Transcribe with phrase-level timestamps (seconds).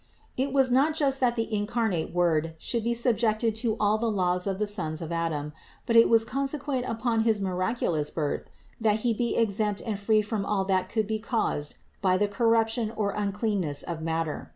[0.35, 4.09] It was not just that the incarnate Word should be sub ject to all the
[4.09, 5.53] laws of the sons of Adam;
[5.85, 8.45] but it was conse quent upon his miraculous Birth
[8.79, 12.89] that He be exempt and free from all that could be caused by the corruption
[12.95, 14.49] or uncleanness of matter.